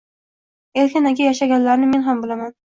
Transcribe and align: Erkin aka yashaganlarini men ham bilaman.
Erkin 0.85 1.11
aka 1.11 1.29
yashaganlarini 1.29 1.93
men 1.95 2.09
ham 2.11 2.27
bilaman. 2.27 2.61